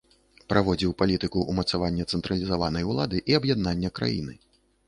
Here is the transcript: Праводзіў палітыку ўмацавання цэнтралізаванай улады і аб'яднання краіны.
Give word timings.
Праводзіў 0.53 0.95
палітыку 1.01 1.43
ўмацавання 1.51 2.07
цэнтралізаванай 2.15 2.89
улады 2.95 3.23
і 3.33 3.39
аб'яднання 3.41 3.97
краіны. 4.01 4.33